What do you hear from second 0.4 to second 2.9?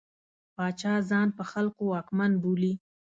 پاچا ځان په خلکو واکمن بولي.